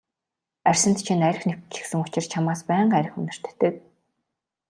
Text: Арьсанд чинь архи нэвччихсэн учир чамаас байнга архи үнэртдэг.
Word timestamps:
Арьсанд 0.69 0.97
чинь 1.05 1.27
архи 1.29 1.45
нэвччихсэн 1.49 1.99
учир 2.05 2.25
чамаас 2.31 2.61
байнга 2.69 2.97
архи 2.99 3.17
үнэртдэг. 3.19 3.73